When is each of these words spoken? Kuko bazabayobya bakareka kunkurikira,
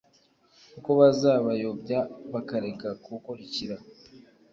Kuko 0.73 0.89
bazabayobya 0.99 1.99
bakareka 2.33 2.87
kunkurikira, 3.03 3.75